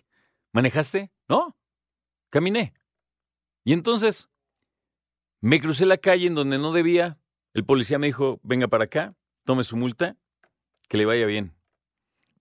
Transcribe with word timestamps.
¿Manejaste? 0.52 1.12
No, 1.28 1.56
caminé. 2.30 2.74
Y 3.64 3.74
entonces, 3.74 4.30
me 5.46 5.62
crucé 5.62 5.86
la 5.86 6.00
calle 6.00 6.26
en 6.26 6.34
donde 6.34 6.58
no 6.58 6.72
debía. 6.72 7.20
El 7.54 7.66
policía 7.66 8.00
me 8.00 8.08
dijo, 8.08 8.40
venga 8.42 8.68
para 8.68 8.86
acá, 8.86 9.14
tome 9.44 9.64
su 9.64 9.78
multa, 9.78 10.18
que 10.90 10.98
le 10.98 11.06
vaya 11.06 11.28
bien. 11.28 11.54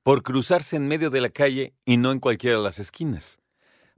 Por 0.02 0.22
cruzarse 0.22 0.76
en 0.76 0.88
medio 0.88 1.10
de 1.10 1.20
la 1.20 1.28
calle 1.28 1.74
y 1.84 1.98
no 1.98 2.12
en 2.12 2.18
cualquiera 2.18 2.56
de 2.56 2.62
las 2.62 2.78
esquinas. 2.78 3.38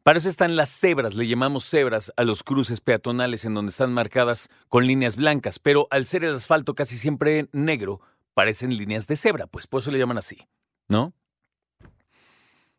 Para 0.03 0.19
eso 0.19 0.29
están 0.29 0.57
las 0.57 0.71
cebras, 0.71 1.15
le 1.15 1.29
llamamos 1.29 1.65
cebras 1.65 2.13
a 2.17 2.25
los 2.25 2.43
cruces 2.43 2.81
peatonales 2.81 3.45
en 3.45 3.55
donde 3.55 3.71
están 3.71 3.93
marcadas 3.93 4.49
con 4.69 4.89
líneas 4.89 5.15
blancas, 5.15 5.61
pero 5.61 5.87
al 5.93 6.05
ser 6.05 6.25
el 6.25 6.35
asfalto 6.35 6.75
casi 6.75 6.97
siempre 6.97 7.49
negro, 7.53 8.01
parecen 8.35 8.77
líneas 8.77 9.07
de 9.07 9.15
cebra, 9.15 9.47
pues 9.47 9.69
por 9.69 9.83
eso 9.83 9.93
le 9.93 10.01
llaman 10.01 10.19
así, 10.19 10.49
¿no? 10.89 11.15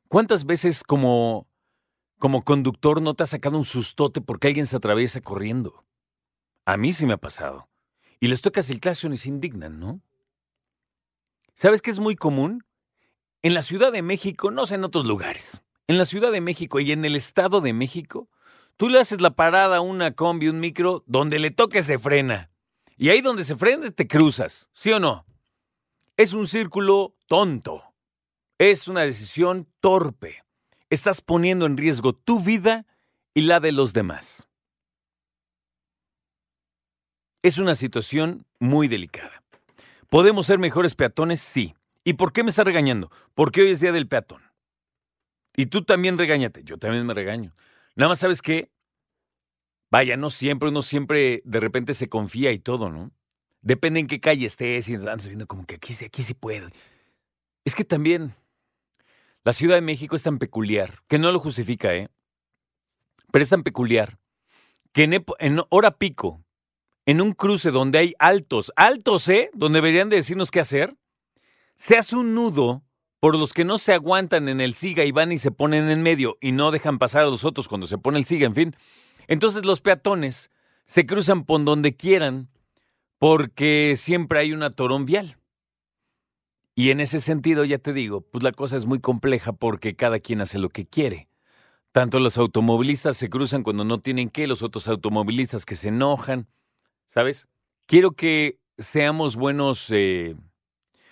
¿Cuántas 0.09 0.45
veces 0.45 0.83
como, 0.83 1.47
como 2.19 2.43
conductor 2.43 3.01
no 3.01 3.13
te 3.13 3.23
ha 3.23 3.27
sacado 3.27 3.57
un 3.57 3.63
sustote 3.63 4.19
porque 4.19 4.47
alguien 4.47 4.67
se 4.67 4.75
atraviesa 4.75 5.21
corriendo? 5.21 5.86
A 6.67 6.75
mí 6.75 6.91
sí 6.91 7.05
me 7.05 7.13
ha 7.13 7.17
pasado. 7.17 7.69
Y 8.19 8.27
les 8.27 8.41
tocas 8.41 8.69
el 8.69 8.81
y 8.83 9.17
se 9.17 9.29
indignan, 9.29 9.79
¿no? 9.79 10.01
¿Sabes 11.53 11.81
qué 11.81 11.89
es 11.89 12.01
muy 12.01 12.17
común? 12.17 12.65
En 13.41 13.53
la 13.53 13.61
Ciudad 13.61 13.93
de 13.93 14.01
México, 14.01 14.51
no 14.51 14.65
sé 14.65 14.75
en 14.75 14.83
otros 14.83 15.05
lugares. 15.05 15.61
En 15.87 15.97
la 15.97 16.05
Ciudad 16.05 16.29
de 16.29 16.41
México 16.41 16.81
y 16.81 16.91
en 16.91 17.05
el 17.05 17.15
Estado 17.15 17.61
de 17.61 17.71
México, 17.71 18.27
tú 18.75 18.89
le 18.89 18.99
haces 18.99 19.21
la 19.21 19.29
parada 19.29 19.77
a 19.77 19.81
una 19.81 20.11
combi, 20.11 20.49
un 20.49 20.59
micro, 20.59 21.05
donde 21.07 21.39
le 21.39 21.51
toque 21.51 21.81
se 21.81 21.99
frena. 21.99 22.51
Y 22.97 23.11
ahí 23.11 23.21
donde 23.21 23.45
se 23.45 23.55
frena 23.55 23.89
te 23.91 24.05
cruzas, 24.05 24.69
¿sí 24.73 24.91
o 24.91 24.99
no? 24.99 25.25
Es 26.17 26.33
un 26.33 26.47
círculo 26.47 27.15
tonto. 27.27 27.81
Es 28.57 28.89
una 28.89 29.03
decisión 29.03 29.69
torpe. 29.79 30.43
Estás 30.89 31.21
poniendo 31.21 31.65
en 31.65 31.77
riesgo 31.77 32.11
tu 32.11 32.41
vida 32.41 32.85
y 33.33 33.43
la 33.43 33.61
de 33.61 33.71
los 33.71 33.93
demás. 33.93 34.49
Es 37.43 37.57
una 37.59 37.75
situación 37.75 38.45
muy 38.59 38.87
delicada. 38.87 39.43
¿Podemos 40.09 40.47
ser 40.47 40.59
mejores 40.59 40.95
peatones? 40.95 41.39
Sí. 41.39 41.75
¿Y 42.03 42.13
por 42.13 42.33
qué 42.33 42.43
me 42.43 42.49
está 42.49 42.63
regañando? 42.63 43.11
Porque 43.35 43.61
hoy 43.61 43.71
es 43.71 43.79
día 43.79 43.91
del 43.91 44.07
peatón. 44.07 44.41
Y 45.55 45.67
tú 45.67 45.83
también 45.83 46.17
regáñate. 46.17 46.63
Yo 46.63 46.77
también 46.77 47.05
me 47.05 47.13
regaño. 47.13 47.55
Nada 47.95 48.09
más 48.09 48.19
sabes 48.19 48.41
que, 48.41 48.69
vaya, 49.89 50.17
no 50.17 50.29
siempre, 50.29 50.69
uno 50.69 50.81
siempre 50.81 51.41
de 51.45 51.59
repente 51.59 51.93
se 51.93 52.09
confía 52.09 52.51
y 52.51 52.59
todo, 52.59 52.89
¿no? 52.89 53.11
Depende 53.61 53.99
en 53.99 54.07
qué 54.07 54.19
calle 54.19 54.45
estés 54.45 54.87
y 54.87 54.95
andas 54.95 55.27
viendo 55.27 55.47
como 55.47 55.65
que 55.65 55.75
aquí, 55.75 55.93
aquí 56.05 56.21
sí 56.21 56.33
puedo. 56.33 56.69
Es 57.65 57.75
que 57.75 57.83
también 57.83 58.35
la 59.43 59.53
Ciudad 59.53 59.75
de 59.75 59.81
México 59.81 60.15
es 60.15 60.23
tan 60.23 60.39
peculiar, 60.39 61.01
que 61.07 61.19
no 61.19 61.31
lo 61.31 61.39
justifica, 61.39 61.93
¿eh? 61.93 62.09
Pero 63.31 63.43
es 63.43 63.49
tan 63.49 63.63
peculiar 63.63 64.19
que 64.93 65.03
en 65.03 65.61
hora 65.69 65.97
pico, 65.97 66.43
en 67.07 67.21
un 67.21 67.31
cruce 67.31 67.71
donde 67.71 67.99
hay 67.99 68.13
altos, 68.19 68.73
altos, 68.75 69.29
¿eh? 69.29 69.49
Donde 69.53 69.77
deberían 69.77 70.09
de 70.09 70.17
decirnos 70.17 70.51
qué 70.51 70.59
hacer, 70.59 70.93
se 71.77 71.97
hace 71.97 72.17
un 72.17 72.35
nudo 72.35 72.83
por 73.21 73.35
los 73.35 73.53
que 73.53 73.63
no 73.63 73.77
se 73.77 73.93
aguantan 73.93 74.49
en 74.49 74.59
el 74.59 74.73
siga 74.73 75.05
y 75.05 75.13
van 75.13 75.31
y 75.31 75.39
se 75.39 75.51
ponen 75.51 75.89
en 75.89 76.03
medio 76.03 76.37
y 76.41 76.51
no 76.51 76.69
dejan 76.69 76.99
pasar 76.99 77.23
a 77.23 77.29
los 77.29 77.45
otros 77.45 77.69
cuando 77.69 77.87
se 77.87 77.97
pone 77.97 78.19
el 78.19 78.25
siga, 78.25 78.45
en 78.45 78.55
fin. 78.55 78.75
Entonces 79.29 79.63
los 79.63 79.79
peatones 79.79 80.51
se 80.85 81.05
cruzan 81.05 81.45
por 81.45 81.63
donde 81.63 81.93
quieran 81.93 82.49
porque 83.19 83.93
siempre 83.95 84.39
hay 84.39 84.51
una 84.51 84.69
torón 84.69 85.05
vial. 85.05 85.37
Y 86.75 86.91
en 86.91 86.99
ese 86.99 87.21
sentido, 87.21 87.63
ya 87.63 87.77
te 87.77 87.93
digo, 87.93 88.19
pues 88.21 88.43
la 88.43 88.51
cosa 88.51 88.75
es 88.75 88.85
muy 88.85 88.99
compleja 88.99 89.53
porque 89.53 89.95
cada 89.95 90.19
quien 90.19 90.41
hace 90.41 90.59
lo 90.59 90.67
que 90.69 90.85
quiere. 90.85 91.29
Tanto 91.93 92.19
los 92.19 92.37
automovilistas 92.37 93.15
se 93.15 93.29
cruzan 93.29 93.63
cuando 93.63 93.85
no 93.85 93.99
tienen 93.99 94.29
que, 94.29 94.45
los 94.45 94.61
otros 94.61 94.89
automovilistas 94.89 95.65
que 95.65 95.75
se 95.75 95.87
enojan. 95.87 96.47
¿Sabes? 97.07 97.47
Quiero 97.87 98.11
que 98.11 98.59
seamos 98.77 99.35
buenos, 99.35 99.87
eh, 99.89 100.35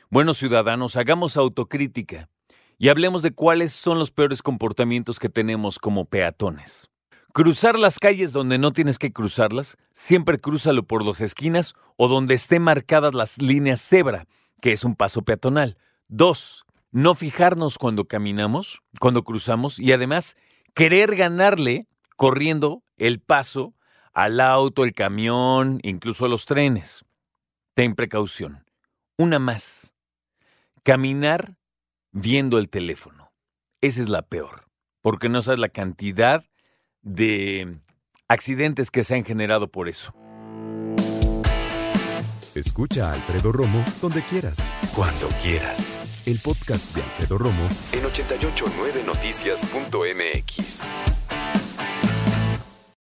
buenos 0.09 0.38
ciudadanos, 0.38 0.97
hagamos 0.97 1.38
autocrítica 1.38 2.29
y 2.78 2.89
hablemos 2.89 3.22
de 3.22 3.31
cuáles 3.31 3.73
son 3.73 3.97
los 3.97 4.11
peores 4.11 4.44
comportamientos 4.44 5.19
que 5.19 5.29
tenemos 5.29 5.79
como 5.79 6.05
peatones. 6.05 6.91
Cruzar 7.34 7.78
las 7.79 8.00
calles 8.00 8.31
donde 8.31 8.57
no 8.57 8.72
tienes 8.72 9.00
que 9.00 9.11
cruzarlas, 9.11 9.78
siempre 9.91 10.38
crúzalo 10.38 10.84
por 10.84 11.03
dos 11.03 11.22
esquinas 11.22 11.73
o 11.97 12.08
donde 12.08 12.34
estén 12.34 12.61
marcadas 12.61 13.14
las 13.14 13.41
líneas 13.41 13.81
cebra, 13.81 14.25
que 14.61 14.72
es 14.72 14.84
un 14.84 14.96
paso 14.96 15.22
peatonal. 15.22 15.78
Dos, 16.08 16.66
no 16.91 17.14
fijarnos 17.14 17.78
cuando 17.78 18.05
caminamos, 18.05 18.81
cuando 18.99 19.23
cruzamos 19.23 19.79
y 19.79 19.91
además 19.91 20.37
querer 20.73 21.16
ganarle 21.16 21.87
corriendo 22.16 22.84
el 22.97 23.19
paso 23.19 23.73
al 24.16 24.40
auto, 24.40 24.84
el 24.84 24.94
camión, 24.94 25.79
incluso 25.84 26.26
a 26.26 26.29
los 26.29 26.46
trenes. 26.46 27.06
Ten 27.76 27.94
precaución. 27.94 28.66
Una 29.17 29.38
más. 29.38 29.94
Caminar 30.82 31.58
viendo 32.12 32.58
el 32.58 32.70
teléfono. 32.70 33.32
Esa 33.82 34.02
es 34.02 34.09
la 34.09 34.23
peor, 34.23 34.66
porque 35.02 35.29
no 35.29 35.44
sabes 35.44 35.59
la 35.59 35.70
cantidad 35.70 36.44
de 37.02 37.78
accidentes 38.28 38.90
que 38.90 39.03
se 39.03 39.14
han 39.16 39.26
generado 39.26 39.67
por 39.67 39.90
eso. 39.90 40.16
Escucha 42.56 43.12
a 43.12 43.14
Alfredo 43.14 43.52
Romo 43.52 43.85
donde 44.02 44.23
quieras. 44.23 44.58
Cuando 44.96 45.28
quieras. 45.44 46.23
El 46.26 46.40
podcast 46.40 46.96
de 46.96 47.03
Alfredo 47.03 47.38
Romo 47.38 47.67
en 47.91 48.03
889noticias.mx. 48.03 50.90